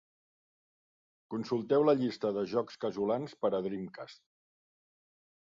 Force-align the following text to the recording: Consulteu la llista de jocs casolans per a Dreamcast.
Consulteu 1.33 1.85
la 1.89 1.95
llista 2.01 2.33
de 2.39 2.45
jocs 2.53 2.81
casolans 2.87 3.39
per 3.45 3.55
a 3.59 3.63
Dreamcast. 3.69 4.23